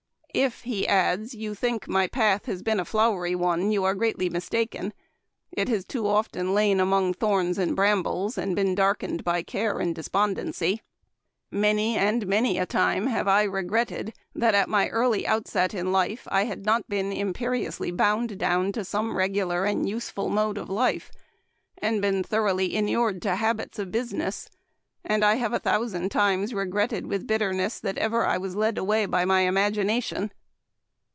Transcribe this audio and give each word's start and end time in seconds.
"If," 0.51 0.61
he 0.61 0.87
adds," 0.87 1.33
you 1.35 1.53
think 1.53 1.89
my 1.89 2.07
path 2.07 2.45
has 2.45 2.63
been 2.63 2.79
a 2.79 2.85
flowery 2.85 3.35
one 3.35 3.69
you 3.73 3.83
are 3.83 3.93
greatly 3.93 4.29
mistaken. 4.29 4.93
It 5.51 5.67
has 5.67 5.83
too 5.83 6.07
often 6.07 6.53
lain 6.53 6.79
among 6.79 7.13
thorns 7.15 7.57
and 7.57 7.75
brambles, 7.75 8.37
and 8.37 8.55
been 8.55 8.73
darkened 8.73 9.25
by 9.25 9.43
care 9.43 9.77
and 9.79 9.93
despondency. 9.93 10.81
Many 11.51 11.95
150 11.95 12.29
Memoir 12.29 12.37
of 12.39 12.45
Washington 12.45 12.61
Irving. 12.61 12.61
and 12.61 13.03
many 13.03 13.13
a 13.13 13.13
time 13.13 13.13
have 13.13 13.27
I 13.27 13.43
regretted 13.43 14.13
that 14.33 14.55
at 14.55 14.69
my 14.69 14.87
early 14.87 15.27
outset 15.27 15.73
in 15.73 15.91
life 15.91 16.25
I 16.31 16.45
had 16.45 16.63
not 16.65 16.87
been 16.87 17.11
imperiously 17.11 17.91
bound 17.91 18.37
down 18.39 18.71
to 18.71 18.85
some 18.85 19.17
regular 19.17 19.65
and 19.65 19.87
useful 19.89 20.29
mode 20.29 20.57
of 20.57 20.69
life, 20.69 21.11
and 21.77 22.01
been 22.01 22.23
thoroughly 22.23 22.73
inured 22.73 23.21
to 23.23 23.35
habits 23.35 23.77
of 23.79 23.91
business; 23.91 24.49
and 25.03 25.25
I 25.25 25.33
have 25.37 25.51
a 25.51 25.57
thousand 25.57 26.09
times 26.11 26.53
regretted 26.53 27.07
with 27.07 27.25
bitterness 27.25 27.79
that 27.79 27.97
ever 27.97 28.23
I 28.23 28.37
was 28.37 28.55
led 28.55 28.77
away 28.77 29.07
by 29.07 29.25
my 29.25 29.41
imagination." 29.41 30.31